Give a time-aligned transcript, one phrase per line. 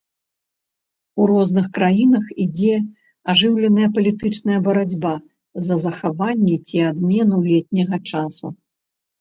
[1.19, 2.75] У розных краінах ідзе
[3.33, 5.13] ажыўленая палітычная барацьба
[5.69, 8.47] за захаванне ці адмену летняга часу.